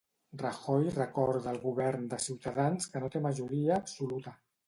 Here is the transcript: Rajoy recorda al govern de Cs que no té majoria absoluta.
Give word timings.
Rajoy 0.43 0.87
recorda 0.95 1.51
al 1.51 1.59
govern 1.65 2.09
de 2.15 2.19
Cs 2.25 2.89
que 2.95 3.05
no 3.05 3.13
té 3.17 3.23
majoria 3.29 3.79
absoluta. 3.79 4.35